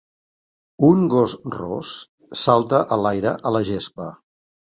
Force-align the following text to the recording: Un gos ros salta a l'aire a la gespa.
Un 0.87 1.03
gos 1.13 1.35
ros 1.57 1.91
salta 2.45 2.81
a 2.97 3.01
l'aire 3.03 3.35
a 3.51 3.53
la 3.59 3.63
gespa. 3.71 4.11